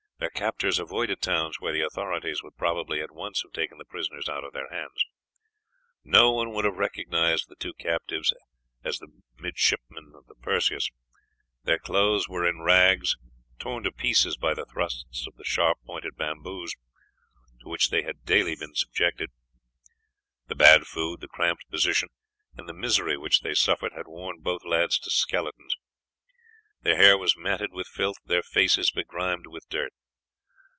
Their 0.21 0.29
captors 0.29 0.77
avoided 0.77 1.19
towns 1.19 1.59
where 1.59 1.73
the 1.73 1.81
authorities 1.83 2.43
would 2.43 2.55
probably 2.55 3.01
at 3.01 3.09
once 3.09 3.41
have 3.41 3.53
taken 3.53 3.79
the 3.79 3.85
prisoners 3.85 4.29
out 4.29 4.43
of 4.43 4.53
their 4.53 4.69
hands. 4.69 5.03
No 6.03 6.31
one 6.31 6.51
would 6.51 6.63
have 6.63 6.75
recognized 6.75 7.49
the 7.49 7.55
two 7.55 7.73
captives 7.73 8.31
as 8.83 8.99
the 8.99 9.11
midshipmen 9.39 10.13
of 10.15 10.27
the 10.27 10.35
Perseus; 10.35 10.91
their 11.63 11.79
clothes 11.79 12.29
were 12.29 12.45
in 12.47 12.61
rags 12.61 13.17
torn 13.57 13.81
to 13.83 13.91
pieces 13.91 14.37
by 14.37 14.53
the 14.53 14.67
thrusts 14.67 15.25
of 15.25 15.33
the 15.37 15.43
sharp 15.43 15.79
pointed 15.87 16.15
bamboos, 16.17 16.75
to 17.63 17.67
which 17.67 17.89
they 17.89 18.03
had 18.03 18.23
daily 18.23 18.55
been 18.55 18.75
subjected 18.75 19.31
the 20.45 20.53
bad 20.55 20.85
food, 20.85 21.19
the 21.21 21.27
cramped 21.27 21.67
position, 21.71 22.09
and 22.55 22.69
the 22.69 22.73
misery 22.73 23.17
which 23.17 23.39
they 23.41 23.55
suffered 23.55 23.93
had 23.93 24.05
worn 24.07 24.39
both 24.39 24.63
lads 24.65 24.99
to 24.99 25.09
skeletons; 25.09 25.75
their 26.83 26.95
hair 26.95 27.17
was 27.17 27.35
matted 27.35 27.71
with 27.73 27.87
filth, 27.87 28.17
their 28.23 28.43
faces 28.43 28.91
begrimed 28.91 29.47
with 29.47 29.67
dirt. 29.67 29.93